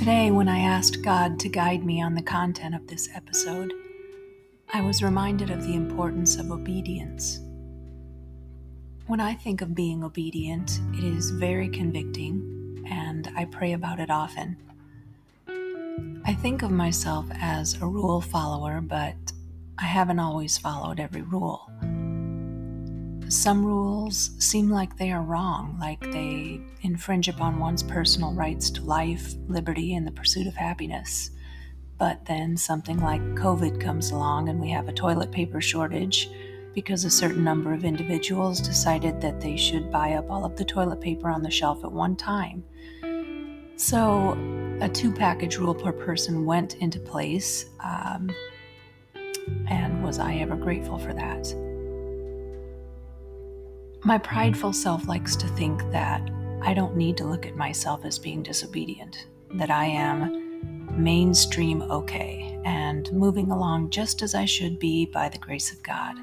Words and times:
Today, 0.00 0.30
when 0.30 0.48
I 0.48 0.60
asked 0.60 1.02
God 1.02 1.38
to 1.40 1.50
guide 1.50 1.84
me 1.84 2.00
on 2.00 2.14
the 2.14 2.22
content 2.22 2.74
of 2.74 2.86
this 2.86 3.10
episode, 3.14 3.70
I 4.72 4.80
was 4.80 5.02
reminded 5.02 5.50
of 5.50 5.62
the 5.62 5.74
importance 5.74 6.36
of 6.36 6.50
obedience. 6.50 7.38
When 9.08 9.20
I 9.20 9.34
think 9.34 9.60
of 9.60 9.74
being 9.74 10.02
obedient, 10.02 10.80
it 10.94 11.04
is 11.04 11.32
very 11.32 11.68
convicting, 11.68 12.82
and 12.88 13.30
I 13.36 13.44
pray 13.44 13.74
about 13.74 14.00
it 14.00 14.08
often. 14.08 14.56
I 16.24 16.32
think 16.32 16.62
of 16.62 16.70
myself 16.70 17.26
as 17.38 17.74
a 17.74 17.86
rule 17.86 18.22
follower, 18.22 18.80
but 18.80 19.32
I 19.76 19.84
haven't 19.84 20.18
always 20.18 20.56
followed 20.56 20.98
every 20.98 21.20
rule. 21.20 21.69
Some 23.30 23.64
rules 23.64 24.32
seem 24.40 24.70
like 24.70 24.96
they 24.96 25.12
are 25.12 25.22
wrong, 25.22 25.76
like 25.80 26.00
they 26.10 26.60
infringe 26.82 27.28
upon 27.28 27.60
one's 27.60 27.80
personal 27.80 28.34
rights 28.34 28.70
to 28.70 28.82
life, 28.82 29.34
liberty, 29.46 29.94
and 29.94 30.04
the 30.04 30.10
pursuit 30.10 30.48
of 30.48 30.56
happiness. 30.56 31.30
But 31.96 32.26
then 32.26 32.56
something 32.56 32.98
like 32.98 33.22
COVID 33.36 33.80
comes 33.80 34.10
along 34.10 34.48
and 34.48 34.58
we 34.58 34.68
have 34.70 34.88
a 34.88 34.92
toilet 34.92 35.30
paper 35.30 35.60
shortage 35.60 36.28
because 36.74 37.04
a 37.04 37.10
certain 37.10 37.44
number 37.44 37.72
of 37.72 37.84
individuals 37.84 38.60
decided 38.60 39.20
that 39.20 39.40
they 39.40 39.56
should 39.56 39.92
buy 39.92 40.14
up 40.14 40.28
all 40.28 40.44
of 40.44 40.56
the 40.56 40.64
toilet 40.64 41.00
paper 41.00 41.30
on 41.30 41.44
the 41.44 41.52
shelf 41.52 41.84
at 41.84 41.92
one 41.92 42.16
time. 42.16 42.64
So, 43.76 44.32
a 44.80 44.88
two 44.88 45.12
package 45.12 45.56
rule 45.56 45.76
per 45.76 45.92
person 45.92 46.44
went 46.46 46.74
into 46.78 46.98
place, 46.98 47.66
um, 47.78 48.32
and 49.68 50.02
was 50.02 50.18
I 50.18 50.34
ever 50.34 50.56
grateful 50.56 50.98
for 50.98 51.14
that? 51.14 51.69
My 54.02 54.16
prideful 54.16 54.72
self 54.72 55.06
likes 55.06 55.36
to 55.36 55.46
think 55.48 55.82
that 55.90 56.26
I 56.62 56.72
don't 56.72 56.96
need 56.96 57.18
to 57.18 57.26
look 57.26 57.46
at 57.46 57.54
myself 57.54 58.06
as 58.06 58.18
being 58.18 58.42
disobedient, 58.42 59.26
that 59.54 59.70
I 59.70 59.84
am 59.84 61.02
mainstream 61.02 61.82
okay 61.82 62.58
and 62.64 63.12
moving 63.12 63.50
along 63.50 63.90
just 63.90 64.22
as 64.22 64.34
I 64.34 64.46
should 64.46 64.78
be 64.78 65.04
by 65.04 65.28
the 65.28 65.38
grace 65.38 65.70
of 65.70 65.82
God. 65.82 66.16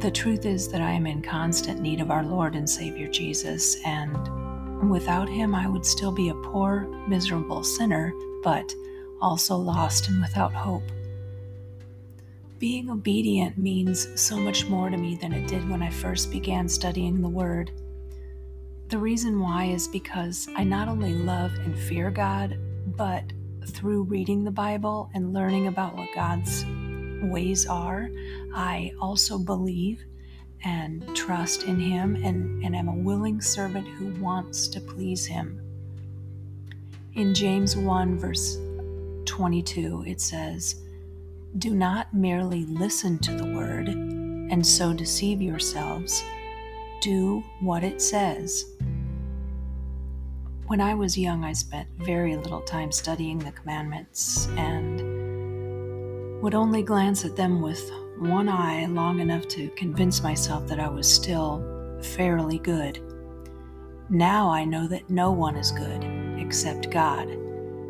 The 0.00 0.10
truth 0.10 0.46
is 0.46 0.68
that 0.68 0.80
I 0.80 0.92
am 0.92 1.06
in 1.06 1.20
constant 1.20 1.80
need 1.80 2.00
of 2.00 2.10
our 2.10 2.24
Lord 2.24 2.54
and 2.54 2.68
Savior 2.68 3.08
Jesus, 3.08 3.76
and 3.84 4.90
without 4.90 5.28
Him, 5.28 5.54
I 5.54 5.68
would 5.68 5.84
still 5.84 6.12
be 6.12 6.30
a 6.30 6.34
poor, 6.34 6.86
miserable 7.06 7.62
sinner, 7.62 8.14
but 8.42 8.74
also 9.20 9.56
lost 9.56 10.08
and 10.08 10.22
without 10.22 10.54
hope. 10.54 10.84
Being 12.58 12.90
obedient 12.90 13.56
means 13.56 14.20
so 14.20 14.36
much 14.36 14.66
more 14.66 14.90
to 14.90 14.96
me 14.96 15.14
than 15.14 15.32
it 15.32 15.46
did 15.46 15.70
when 15.70 15.80
I 15.80 15.90
first 15.90 16.32
began 16.32 16.68
studying 16.68 17.22
the 17.22 17.28
Word. 17.28 17.70
The 18.88 18.98
reason 18.98 19.38
why 19.38 19.66
is 19.66 19.86
because 19.86 20.48
I 20.56 20.64
not 20.64 20.88
only 20.88 21.14
love 21.14 21.54
and 21.54 21.78
fear 21.78 22.10
God, 22.10 22.58
but 22.96 23.22
through 23.64 24.04
reading 24.04 24.42
the 24.42 24.50
Bible 24.50 25.08
and 25.14 25.32
learning 25.32 25.68
about 25.68 25.96
what 25.96 26.08
God's 26.16 26.64
ways 27.22 27.64
are, 27.66 28.10
I 28.52 28.92
also 29.00 29.38
believe 29.38 30.02
and 30.64 31.14
trust 31.14 31.62
in 31.62 31.78
Him 31.78 32.16
and, 32.24 32.64
and 32.64 32.74
am 32.74 32.88
a 32.88 32.96
willing 32.96 33.40
servant 33.40 33.86
who 33.86 34.20
wants 34.20 34.66
to 34.68 34.80
please 34.80 35.24
Him. 35.24 35.60
In 37.14 37.34
James 37.34 37.76
1, 37.76 38.18
verse 38.18 38.58
22, 39.26 40.02
it 40.08 40.20
says, 40.20 40.82
do 41.58 41.74
not 41.74 42.14
merely 42.14 42.64
listen 42.66 43.18
to 43.18 43.34
the 43.34 43.46
word 43.46 43.88
and 43.88 44.64
so 44.64 44.92
deceive 44.92 45.42
yourselves. 45.42 46.22
Do 47.00 47.42
what 47.60 47.82
it 47.82 48.00
says. 48.00 48.64
When 50.66 50.80
I 50.80 50.94
was 50.94 51.18
young, 51.18 51.44
I 51.44 51.52
spent 51.52 51.88
very 51.98 52.36
little 52.36 52.60
time 52.60 52.92
studying 52.92 53.38
the 53.38 53.52
commandments 53.52 54.46
and 54.56 55.00
would 56.42 56.54
only 56.54 56.82
glance 56.82 57.24
at 57.24 57.34
them 57.34 57.60
with 57.60 57.90
one 58.18 58.48
eye 58.48 58.86
long 58.86 59.18
enough 59.18 59.48
to 59.48 59.68
convince 59.70 60.22
myself 60.22 60.68
that 60.68 60.78
I 60.78 60.88
was 60.88 61.12
still 61.12 61.98
fairly 62.02 62.58
good. 62.58 63.00
Now 64.10 64.50
I 64.50 64.64
know 64.64 64.86
that 64.86 65.10
no 65.10 65.32
one 65.32 65.56
is 65.56 65.72
good 65.72 66.04
except 66.38 66.90
God 66.90 67.47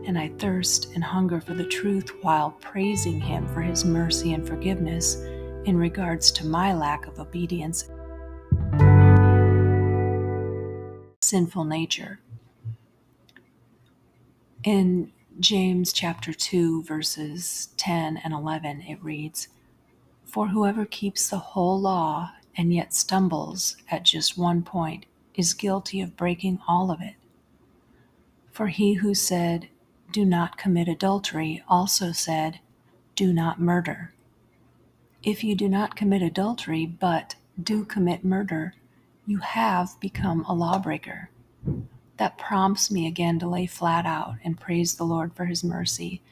and 0.08 0.19
I 0.19 0.28
thirst 0.38 0.94
and 0.94 1.04
hunger 1.04 1.38
for 1.38 1.52
the 1.52 1.66
truth 1.66 2.10
while 2.22 2.52
praising 2.62 3.20
Him 3.20 3.46
for 3.46 3.60
His 3.60 3.84
mercy 3.84 4.32
and 4.32 4.44
forgiveness 4.48 5.16
in 5.66 5.76
regards 5.76 6.32
to 6.32 6.46
my 6.46 6.72
lack 6.72 7.06
of 7.06 7.20
obedience, 7.20 7.91
sinful 11.20 11.64
nature. 11.64 12.20
In 14.64 15.12
James 15.38 15.92
chapter 15.92 16.32
2, 16.32 16.84
verses 16.84 17.68
10 17.76 18.16
and 18.24 18.32
11, 18.32 18.80
it 18.88 19.04
reads 19.04 19.48
For 20.24 20.48
whoever 20.48 20.86
keeps 20.86 21.28
the 21.28 21.38
whole 21.38 21.78
law 21.78 22.32
and 22.56 22.72
yet 22.72 22.94
stumbles 22.94 23.76
at 23.91 24.04
just 24.04 24.38
one 24.38 24.62
point 24.62 25.04
is 25.34 25.52
guilty 25.52 26.00
of 26.00 26.16
breaking 26.16 26.60
all 26.66 26.91
of 26.91 27.02
it. 27.02 27.14
For 28.50 28.68
he 28.68 28.94
who 28.94 29.14
said, 29.14 29.68
do 30.10 30.24
not 30.24 30.56
commit 30.56 30.88
adultery 30.88 31.62
also 31.69 32.12
said, 32.12 32.60
Do 33.14 33.32
not 33.32 33.60
murder. 33.60 34.14
If 35.22 35.44
you 35.44 35.54
do 35.54 35.69
not 35.69 35.96
commit 35.96 36.22
adultery, 36.22 36.86
but 36.86 37.34
do 37.62 37.84
commit 37.84 38.24
murder, 38.24 38.74
you 39.26 39.38
have 39.38 40.00
become 40.00 40.44
a 40.47 40.54
lawbreaker. 40.54 41.30
That 42.16 42.38
prompts 42.38 42.91
me 42.91 43.06
again 43.06 43.38
to 43.41 43.48
lay 43.48 43.66
flat 43.66 44.06
out 44.06 44.36
and 44.42 44.58
praise 44.58 44.94
the 44.94 45.04
Lord 45.04 45.34
for 45.34 45.44
his 45.44 45.62
mercy, 45.62 46.22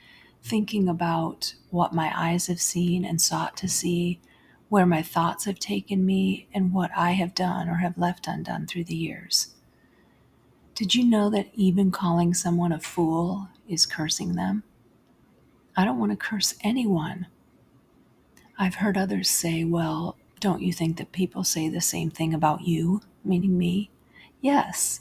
thinking 0.42 0.88
about 0.88 1.54
what 1.70 1.92
my 1.92 2.10
eyes 2.14 2.46
have 2.46 2.60
seen 2.60 3.04
and 3.04 3.20
sought 3.20 3.56
to 3.58 3.68
see, 3.68 4.20
where 4.68 4.86
my 4.86 5.02
thoughts 5.02 5.44
have 5.44 5.58
taken 5.58 6.06
me, 6.06 6.48
and 6.54 6.72
what 6.72 6.90
I 6.96 7.12
have 7.12 7.34
done 7.34 7.68
or 7.68 7.76
have 7.76 7.98
left 7.98 8.26
undone 8.26 8.66
through 8.66 8.84
the 8.84 8.96
years. 8.96 9.54
Did 10.74 10.94
you 10.94 11.04
know 11.04 11.28
that 11.30 11.48
even 11.54 11.90
calling 11.90 12.32
someone 12.32 12.72
a 12.72 12.80
fool 12.80 13.48
is 13.68 13.86
cursing 13.86 14.34
them? 14.34 14.62
I 15.76 15.84
don't 15.84 15.98
want 15.98 16.12
to 16.12 16.16
curse 16.16 16.54
anyone. 16.62 17.26
I've 18.58 18.76
heard 18.76 18.96
others 18.96 19.28
say, 19.28 19.64
well, 19.64 20.16
don't 20.40 20.62
you 20.62 20.72
think 20.72 20.96
that 20.96 21.12
people 21.12 21.44
say 21.44 21.68
the 21.68 21.80
same 21.80 22.10
thing 22.10 22.32
about 22.32 22.62
you, 22.62 23.02
meaning 23.24 23.58
me? 23.58 23.90
Yes, 24.40 25.00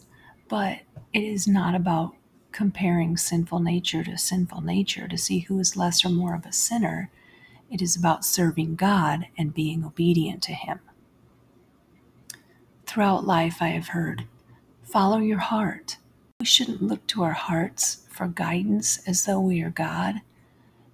but 0.50 0.80
it 1.14 1.24
is 1.24 1.48
not 1.48 1.76
about 1.76 2.16
comparing 2.52 3.18
sinful 3.18 3.59
nature 3.59 4.03
to 4.03 4.18
sinful 4.18 4.62
nature 4.62 5.08
to 5.08 5.18
see 5.18 5.40
who 5.40 5.59
is 5.59 5.78
less 5.78 6.06
or 6.06 6.09
more 6.09 6.36
of 6.36 6.46
a 6.46 6.53
sinner. 6.53 7.09
It 7.70 7.82
is 7.82 7.96
about 7.96 8.26
serving 8.26 8.76
God 8.76 9.28
and 9.38 9.53
being 9.53 9.84
obedient 9.84 10.42
to 10.44 10.53
Him. 10.53 10.80
Throughout 12.86 13.26
life, 13.26 13.58
I 13.62 13.70
have 13.70 13.90
heard 13.90 14.26
Follow 14.86 15.18
your 15.18 15.40
heart. 15.40 15.97
We 16.41 16.46
shouldn't 16.46 16.81
look 16.81 17.07
to 17.07 17.23
our 17.23 17.31
hearts 17.31 18.06
for 18.09 18.28
guidance 18.28 19.00
as 19.07 19.23
though 19.23 19.40
we 19.40 19.62
are 19.62 19.69
God, 19.69 20.16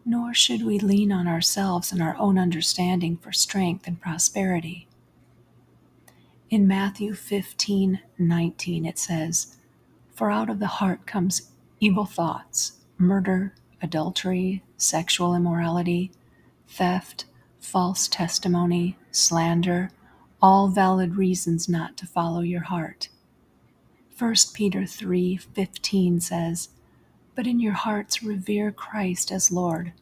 nor 0.06 0.36
should 0.36 0.64
we 0.64 0.78
lean 0.78 1.12
on 1.12 1.28
ourselves 1.28 1.92
and 1.92 2.02
our 2.02 2.16
own 2.18 2.38
understanding 2.38 3.18
for 3.18 3.32
strength 3.32 3.88
and 3.88 4.00
prosperity. 4.00 4.88
In 6.52 6.68
Matthew 6.68 7.16
15 7.16 8.02
19, 8.20 8.86
it 8.86 9.00
says, 9.00 9.58
For 10.14 10.30
out 10.30 10.50
of 10.50 10.60
the 10.60 10.68
heart 10.68 11.08
comes 11.08 11.50
evil 11.80 12.06
thoughts, 12.06 12.74
murder, 13.00 13.56
adultery, 13.82 14.62
sexual 14.78 15.34
immorality, 15.34 16.12
theft, 16.68 17.26
false 17.60 18.08
testimony, 18.08 18.96
slander, 19.10 19.90
all 20.40 20.68
valid 20.68 21.16
reasons 21.16 21.68
not 21.68 21.98
to 21.98 22.06
follow 22.06 22.42
your 22.42 22.66
heart. 22.66 23.10
1 24.22 24.54
Peter 24.54 24.86
3:15 24.86 26.20
says, 26.22 26.70
"But 27.34 27.48
in 27.48 27.60
your 27.60 27.74
hearts 27.74 28.22
revere 28.22 28.72
Christ 28.72 29.32
as 29.32 29.52
Lord. 29.52 29.94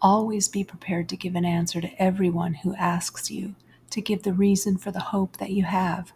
Always 0.00 0.48
be 0.48 0.64
prepared 0.64 1.10
to 1.10 1.16
give 1.18 1.36
an 1.36 1.44
answer 1.44 1.82
to 1.82 2.02
everyone 2.02 2.54
who 2.54 2.74
asks 2.76 3.30
you 3.30 3.54
to 3.90 4.00
give 4.00 4.22
the 4.22 4.32
reason 4.32 4.78
for 4.78 4.90
the 4.92 5.12
hope 5.12 5.36
that 5.36 5.52
you 5.52 5.64
have. 5.64 6.14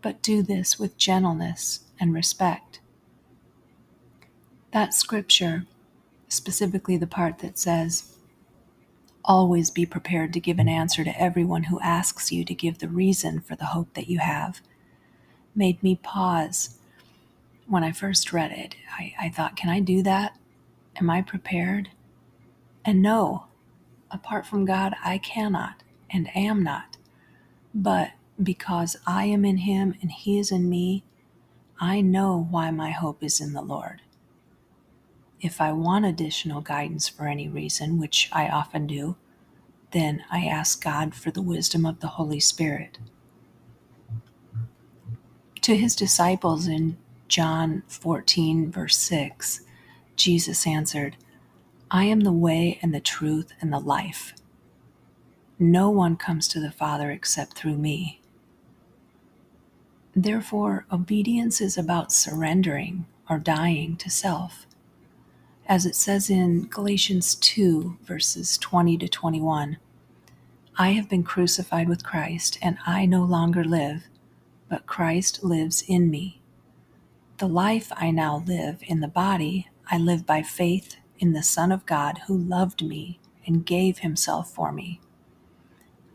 But 0.00 0.22
do 0.22 0.42
this 0.42 0.78
with 0.78 0.96
gentleness 0.96 1.80
and 2.00 2.14
respect." 2.14 2.80
That 4.70 4.94
scripture, 4.94 5.66
specifically 6.28 6.96
the 6.96 7.06
part 7.06 7.40
that 7.40 7.58
says, 7.58 8.16
Always 9.22 9.68
be 9.68 9.84
prepared 9.84 10.32
to 10.32 10.40
give 10.40 10.58
an 10.58 10.66
answer 10.66 11.04
to 11.04 11.20
everyone 11.20 11.64
who 11.64 11.78
asks 11.80 12.32
you 12.32 12.42
to 12.46 12.54
give 12.54 12.78
the 12.78 12.88
reason 12.88 13.40
for 13.40 13.54
the 13.54 13.66
hope 13.66 13.92
that 13.92 14.08
you 14.08 14.20
have 14.20 14.62
made 15.54 15.82
me 15.82 15.98
pause. 16.02 16.78
When 17.66 17.84
I 17.84 17.92
first 17.92 18.32
read 18.32 18.52
it, 18.52 18.74
I, 18.90 19.14
I 19.20 19.28
thought, 19.28 19.56
can 19.56 19.70
I 19.70 19.80
do 19.80 20.02
that? 20.02 20.36
Am 20.96 21.08
I 21.10 21.22
prepared? 21.22 21.90
And 22.84 23.02
no, 23.02 23.46
apart 24.10 24.46
from 24.46 24.64
God, 24.64 24.94
I 25.04 25.18
cannot 25.18 25.82
and 26.10 26.34
am 26.36 26.62
not. 26.62 26.96
But 27.74 28.12
because 28.42 28.96
I 29.06 29.26
am 29.26 29.44
in 29.44 29.58
Him 29.58 29.94
and 30.02 30.10
He 30.10 30.38
is 30.38 30.50
in 30.50 30.68
me, 30.68 31.04
I 31.80 32.00
know 32.00 32.46
why 32.50 32.70
my 32.70 32.90
hope 32.90 33.22
is 33.22 33.40
in 33.40 33.52
the 33.52 33.62
Lord. 33.62 34.02
If 35.40 35.60
I 35.60 35.72
want 35.72 36.04
additional 36.04 36.60
guidance 36.60 37.08
for 37.08 37.26
any 37.26 37.48
reason, 37.48 37.98
which 37.98 38.28
I 38.32 38.48
often 38.48 38.86
do, 38.86 39.16
then 39.92 40.24
I 40.30 40.44
ask 40.46 40.82
God 40.82 41.14
for 41.14 41.30
the 41.30 41.42
wisdom 41.42 41.84
of 41.84 42.00
the 42.00 42.08
Holy 42.08 42.40
Spirit. 42.40 42.98
To 45.62 45.76
his 45.76 45.94
disciples 45.94 46.66
in 46.66 46.96
John 47.28 47.84
14, 47.86 48.72
verse 48.72 48.96
6, 48.98 49.60
Jesus 50.16 50.66
answered, 50.66 51.16
I 51.88 52.04
am 52.04 52.20
the 52.20 52.32
way 52.32 52.80
and 52.82 52.92
the 52.92 53.00
truth 53.00 53.52
and 53.60 53.72
the 53.72 53.78
life. 53.78 54.34
No 55.60 55.88
one 55.88 56.16
comes 56.16 56.48
to 56.48 56.58
the 56.58 56.72
Father 56.72 57.12
except 57.12 57.54
through 57.56 57.76
me. 57.76 58.20
Therefore, 60.16 60.84
obedience 60.90 61.60
is 61.60 61.78
about 61.78 62.12
surrendering 62.12 63.06
or 63.30 63.38
dying 63.38 63.96
to 63.98 64.10
self. 64.10 64.66
As 65.66 65.86
it 65.86 65.94
says 65.94 66.28
in 66.28 66.66
Galatians 66.66 67.36
2, 67.36 67.98
verses 68.02 68.58
20 68.58 68.98
to 68.98 69.08
21 69.08 69.76
I 70.76 70.90
have 70.92 71.08
been 71.08 71.22
crucified 71.22 71.88
with 71.88 72.02
Christ, 72.02 72.58
and 72.60 72.78
I 72.84 73.06
no 73.06 73.22
longer 73.22 73.62
live, 73.62 74.08
but 74.72 74.86
Christ 74.86 75.44
lives 75.44 75.84
in 75.86 76.10
me. 76.10 76.40
The 77.36 77.46
life 77.46 77.92
I 77.94 78.10
now 78.10 78.42
live 78.46 78.82
in 78.86 79.00
the 79.00 79.06
body, 79.06 79.68
I 79.90 79.98
live 79.98 80.24
by 80.24 80.40
faith 80.40 80.96
in 81.18 81.34
the 81.34 81.42
Son 81.42 81.70
of 81.70 81.84
God 81.84 82.22
who 82.26 82.38
loved 82.38 82.82
me 82.82 83.20
and 83.46 83.66
gave 83.66 83.98
himself 83.98 84.50
for 84.50 84.72
me. 84.72 84.98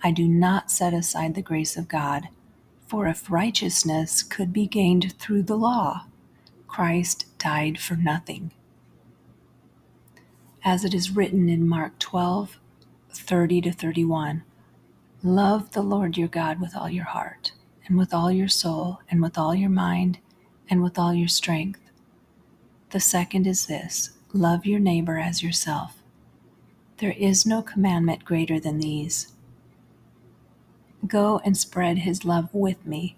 I 0.04 0.10
do 0.10 0.28
not 0.28 0.72
set 0.72 0.92
aside 0.92 1.36
the 1.36 1.44
grace 1.44 1.78
of 1.78 1.88
God, 1.88 2.30
for 2.88 3.06
if 3.06 3.30
righteousness 3.30 4.24
could 4.24 4.52
be 4.52 4.66
gained 4.66 5.14
through 5.20 5.44
the 5.44 5.56
law, 5.56 6.08
Christ 6.68 7.28
died 7.38 7.78
for 7.78 7.96
nothing. 7.96 8.50
As 10.66 10.84
it 10.84 10.96
is 10.96 11.16
written 11.16 11.48
in 11.48 11.70
Mark 11.70 12.00
12 12.00 12.58
30 13.12 13.62
to 13.62 13.72
31, 13.72 14.42
love 15.22 15.74
the 15.74 15.84
Lord 15.84 16.18
your 16.18 16.28
God 16.28 16.60
with 16.60 16.76
all 16.76 16.90
your 16.90 17.06
heart, 17.06 17.52
and 17.88 17.98
with 17.98 18.14
all 18.14 18.32
your 18.32 18.48
soul, 18.48 19.00
and 19.10 19.22
with 19.22 19.38
all 19.38 19.56
your 19.56 19.70
mind, 19.70 20.20
and 20.70 20.84
with 20.84 21.00
all 21.00 21.14
your 21.14 21.28
strength. 21.28 21.80
The 22.90 23.00
second 23.00 23.48
is 23.48 23.66
this 23.66 24.12
love 24.34 24.66
your 24.66 24.80
neighbor 24.80 25.18
as 25.18 25.42
yourself. 25.42 26.02
There 26.98 27.16
is 27.18 27.46
no 27.46 27.62
commandment 27.62 28.26
greater 28.26 28.60
than 28.60 28.80
these. 28.80 29.34
Go 31.06 31.40
and 31.46 31.56
spread 31.56 32.00
his 32.00 32.26
love 32.26 32.50
with 32.54 32.86
me. 32.86 33.16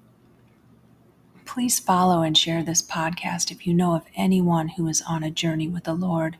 Please 1.45 1.79
follow 1.79 2.21
and 2.21 2.37
share 2.37 2.61
this 2.61 2.81
podcast 2.81 3.51
if 3.51 3.65
you 3.65 3.73
know 3.73 3.95
of 3.95 4.03
anyone 4.15 4.69
who 4.69 4.87
is 4.87 5.01
on 5.07 5.23
a 5.23 5.31
journey 5.31 5.67
with 5.67 5.85
the 5.85 5.93
Lord 5.93 6.37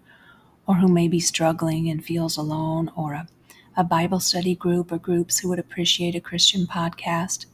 or 0.67 0.75
who 0.75 0.87
may 0.87 1.07
be 1.07 1.19
struggling 1.19 1.89
and 1.89 2.05
feels 2.05 2.37
alone, 2.37 2.91
or 2.95 3.13
a, 3.13 3.27
a 3.75 3.83
Bible 3.83 4.19
study 4.19 4.53
group 4.53 4.91
or 4.91 4.99
groups 4.99 5.39
who 5.39 5.49
would 5.49 5.57
appreciate 5.57 6.13
a 6.13 6.21
Christian 6.21 6.67
podcast. 6.67 7.47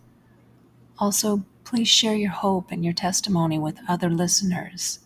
Also, 0.97 1.43
please 1.63 1.87
share 1.87 2.15
your 2.15 2.31
hope 2.31 2.71
and 2.71 2.83
your 2.83 2.93
testimony 2.93 3.59
with 3.59 3.79
other 3.87 4.09
listeners 4.09 4.99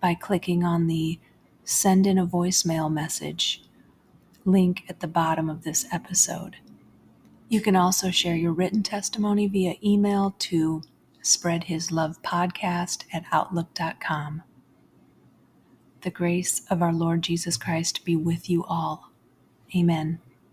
by 0.00 0.14
clicking 0.14 0.64
on 0.64 0.86
the 0.86 1.18
Send 1.64 2.06
in 2.06 2.18
a 2.18 2.26
Voicemail 2.26 2.92
message 2.92 3.62
link 4.44 4.82
at 4.88 5.00
the 5.00 5.06
bottom 5.06 5.48
of 5.48 5.62
this 5.62 5.86
episode. 5.92 6.56
You 7.48 7.60
can 7.60 7.76
also 7.76 8.10
share 8.10 8.36
your 8.36 8.52
written 8.52 8.82
testimony 8.82 9.46
via 9.46 9.74
email 9.84 10.34
to 10.40 10.82
spreadhislovepodcast 11.22 13.04
at 13.12 13.24
outlook.com. 13.32 14.42
The 16.02 16.10
grace 16.10 16.62
of 16.70 16.80
our 16.80 16.92
Lord 16.92 17.22
Jesus 17.22 17.56
Christ 17.56 18.04
be 18.04 18.16
with 18.16 18.48
you 18.48 18.64
all. 18.64 19.10
Amen. 19.76 20.20